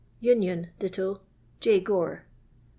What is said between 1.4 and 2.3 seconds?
J. Gore.